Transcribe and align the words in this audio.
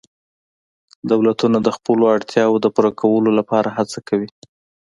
دولتونه 1.11 1.57
د 1.61 1.67
خپلو 1.77 2.03
اړتیاوو 2.15 2.61
د 2.63 2.67
پوره 2.75 2.91
کولو 3.01 3.29
لپاره 3.39 3.69
هڅه 3.77 3.99
کوي 4.07 4.29